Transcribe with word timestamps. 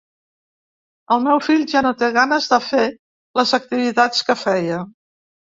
El 1.15 1.21
meu 1.25 1.41
fill 1.49 1.61
ja 1.73 1.83
no 1.87 1.91
té 2.01 2.09
ganes 2.17 2.49
de 2.53 2.61
fer 2.71 2.87
les 3.41 3.55
activitats 3.59 4.29
que 4.31 4.41
feia. 4.47 4.85